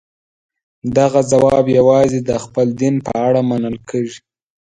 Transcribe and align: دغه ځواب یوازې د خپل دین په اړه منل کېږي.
دغه 0.97 1.19
ځواب 1.31 1.65
یوازې 1.79 2.19
د 2.29 2.31
خپل 2.43 2.67
دین 2.81 2.95
په 3.05 3.13
اړه 3.27 3.41
منل 3.49 3.75
کېږي. 3.89 4.19